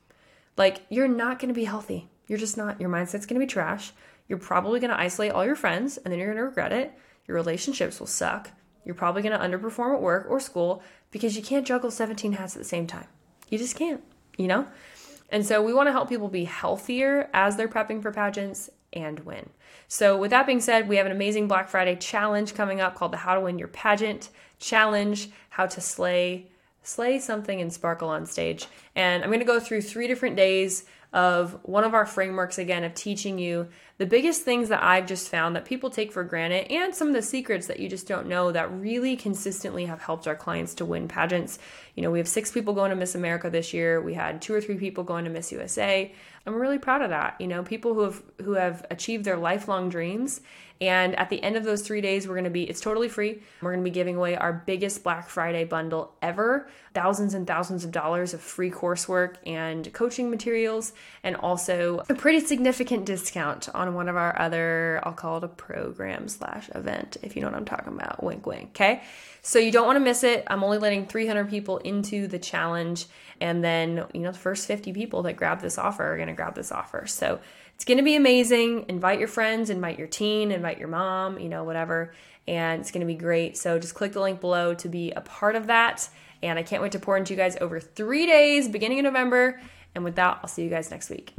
like, 0.56 0.82
you're 0.88 1.08
not 1.08 1.38
going 1.38 1.48
to 1.48 1.54
be 1.54 1.64
healthy. 1.64 2.08
You're 2.26 2.38
just 2.38 2.56
not. 2.56 2.80
Your 2.80 2.90
mindset's 2.90 3.26
going 3.26 3.40
to 3.40 3.46
be 3.46 3.50
trash. 3.50 3.92
You're 4.28 4.38
probably 4.38 4.80
going 4.80 4.90
to 4.90 4.98
isolate 4.98 5.32
all 5.32 5.44
your 5.44 5.56
friends 5.56 5.98
and 5.98 6.10
then 6.10 6.18
you're 6.18 6.28
going 6.28 6.38
to 6.38 6.44
regret 6.44 6.72
it. 6.72 6.92
Your 7.26 7.34
relationships 7.34 8.00
will 8.00 8.06
suck. 8.06 8.50
You're 8.84 8.94
probably 8.94 9.22
going 9.22 9.38
to 9.38 9.44
underperform 9.44 9.94
at 9.94 10.02
work 10.02 10.26
or 10.28 10.40
school 10.40 10.82
because 11.10 11.36
you 11.36 11.42
can't 11.42 11.66
juggle 11.66 11.90
17 11.90 12.32
hats 12.32 12.56
at 12.56 12.62
the 12.62 12.68
same 12.68 12.86
time. 12.86 13.06
You 13.48 13.58
just 13.58 13.76
can't, 13.76 14.02
you 14.36 14.46
know? 14.46 14.66
And 15.30 15.44
so 15.44 15.62
we 15.62 15.72
want 15.72 15.88
to 15.88 15.92
help 15.92 16.08
people 16.08 16.28
be 16.28 16.44
healthier 16.44 17.30
as 17.32 17.56
they're 17.56 17.68
prepping 17.68 18.02
for 18.02 18.12
pageants 18.12 18.70
and 18.92 19.20
win. 19.20 19.50
So, 19.88 20.16
with 20.16 20.30
that 20.30 20.46
being 20.46 20.60
said, 20.60 20.88
we 20.88 20.96
have 20.96 21.06
an 21.06 21.12
amazing 21.12 21.48
Black 21.48 21.68
Friday 21.68 21.96
challenge 21.96 22.54
coming 22.54 22.80
up 22.80 22.94
called 22.94 23.12
the 23.12 23.18
How 23.18 23.34
to 23.34 23.40
Win 23.40 23.58
Your 23.58 23.68
Pageant 23.68 24.28
Challenge 24.58 25.30
How 25.50 25.66
to 25.66 25.80
Slay 25.80 26.46
slay 26.84 27.18
something 27.18 27.60
and 27.60 27.72
sparkle 27.72 28.08
on 28.08 28.26
stage. 28.26 28.66
And 28.94 29.24
I'm 29.24 29.30
going 29.30 29.40
to 29.40 29.46
go 29.46 29.58
through 29.58 29.82
three 29.82 30.06
different 30.06 30.36
days 30.36 30.84
of 31.12 31.58
one 31.62 31.84
of 31.84 31.94
our 31.94 32.06
frameworks 32.06 32.58
again 32.58 32.84
of 32.84 32.94
teaching 32.94 33.38
you 33.38 33.68
the 33.96 34.06
biggest 34.06 34.42
things 34.42 34.68
that 34.70 34.82
I've 34.82 35.06
just 35.06 35.28
found 35.28 35.54
that 35.54 35.64
people 35.64 35.88
take 35.88 36.12
for 36.12 36.24
granted 36.24 36.70
and 36.70 36.94
some 36.94 37.08
of 37.08 37.14
the 37.14 37.22
secrets 37.22 37.68
that 37.68 37.78
you 37.78 37.88
just 37.88 38.08
don't 38.08 38.26
know 38.26 38.50
that 38.50 38.72
really 38.72 39.16
consistently 39.16 39.86
have 39.86 40.00
helped 40.00 40.26
our 40.26 40.34
clients 40.34 40.74
to 40.74 40.84
win 40.84 41.06
pageants. 41.06 41.58
You 41.94 42.02
know, 42.02 42.10
we 42.10 42.18
have 42.18 42.28
six 42.28 42.50
people 42.50 42.74
going 42.74 42.90
to 42.90 42.96
Miss 42.96 43.14
America 43.14 43.50
this 43.50 43.72
year. 43.72 44.00
We 44.00 44.14
had 44.14 44.42
two 44.42 44.52
or 44.52 44.60
three 44.60 44.76
people 44.76 45.04
going 45.04 45.24
to 45.24 45.30
Miss 45.30 45.52
USA. 45.52 46.12
I'm 46.46 46.54
really 46.54 46.78
proud 46.78 47.02
of 47.02 47.10
that. 47.10 47.40
You 47.40 47.46
know, 47.46 47.62
people 47.62 47.94
who 47.94 48.00
have 48.00 48.22
who 48.42 48.52
have 48.54 48.84
achieved 48.90 49.24
their 49.24 49.36
lifelong 49.36 49.88
dreams. 49.88 50.40
And 50.80 51.14
at 51.16 51.30
the 51.30 51.40
end 51.42 51.56
of 51.56 51.64
those 51.64 51.82
three 51.82 52.00
days, 52.00 52.26
we're 52.26 52.34
going 52.34 52.44
to 52.44 52.50
be, 52.50 52.64
it's 52.64 52.80
totally 52.80 53.08
free. 53.08 53.40
We're 53.62 53.70
going 53.70 53.84
to 53.84 53.88
be 53.88 53.94
giving 53.94 54.16
away 54.16 54.36
our 54.36 54.52
biggest 54.52 55.04
Black 55.04 55.28
Friday 55.28 55.64
bundle 55.64 56.14
ever 56.20 56.68
thousands 56.94 57.32
and 57.32 57.46
thousands 57.46 57.84
of 57.84 57.92
dollars 57.92 58.34
of 58.34 58.40
free 58.40 58.70
coursework 58.70 59.36
and 59.46 59.92
coaching 59.92 60.30
materials, 60.30 60.92
and 61.22 61.36
also 61.36 62.02
a 62.08 62.14
pretty 62.14 62.40
significant 62.40 63.06
discount 63.06 63.68
on 63.74 63.94
one 63.94 64.08
of 64.08 64.16
our 64.16 64.38
other, 64.38 65.00
I'll 65.04 65.12
call 65.12 65.38
it 65.38 65.44
a 65.44 65.48
program 65.48 66.28
slash 66.28 66.68
event, 66.74 67.16
if 67.22 67.36
you 67.36 67.42
know 67.42 67.48
what 67.48 67.56
I'm 67.56 67.64
talking 67.64 67.92
about. 67.92 68.22
Wink, 68.22 68.46
wink. 68.46 68.70
Okay. 68.70 69.02
So 69.46 69.58
you 69.58 69.70
don't 69.70 69.86
want 69.86 69.96
to 69.96 70.00
miss 70.00 70.24
it. 70.24 70.42
I'm 70.46 70.64
only 70.64 70.78
letting 70.78 71.06
300 71.06 71.50
people 71.50 71.76
into 71.78 72.26
the 72.26 72.38
challenge. 72.38 73.04
And 73.42 73.62
then, 73.62 74.06
you 74.14 74.20
know, 74.20 74.32
the 74.32 74.38
first 74.38 74.66
50 74.66 74.94
people 74.94 75.22
that 75.24 75.34
grab 75.36 75.60
this 75.60 75.76
offer 75.76 76.14
are 76.14 76.16
going 76.16 76.28
to 76.28 76.34
grab 76.34 76.54
this 76.54 76.72
offer. 76.72 77.06
So 77.06 77.38
it's 77.74 77.84
going 77.84 77.98
to 77.98 78.02
be 78.02 78.16
amazing. 78.16 78.86
Invite 78.88 79.18
your 79.18 79.28
friends, 79.28 79.68
invite 79.68 79.98
your 79.98 80.08
teen, 80.08 80.50
invite 80.50 80.78
your 80.78 80.88
mom, 80.88 81.38
you 81.38 81.50
know, 81.50 81.62
whatever. 81.62 82.14
And 82.48 82.80
it's 82.80 82.90
going 82.90 83.02
to 83.02 83.06
be 83.06 83.16
great. 83.16 83.58
So 83.58 83.78
just 83.78 83.94
click 83.94 84.14
the 84.14 84.20
link 84.20 84.40
below 84.40 84.72
to 84.74 84.88
be 84.88 85.12
a 85.12 85.20
part 85.20 85.56
of 85.56 85.66
that. 85.66 86.08
And 86.42 86.58
I 86.58 86.62
can't 86.62 86.82
wait 86.82 86.92
to 86.92 86.98
pour 86.98 87.18
into 87.18 87.34
you 87.34 87.36
guys 87.36 87.58
over 87.60 87.80
three 87.80 88.24
days, 88.24 88.66
beginning 88.66 89.00
of 89.00 89.04
November. 89.04 89.60
And 89.94 90.04
with 90.04 90.14
that, 90.16 90.38
I'll 90.42 90.48
see 90.48 90.64
you 90.64 90.70
guys 90.70 90.90
next 90.90 91.10
week. 91.10 91.34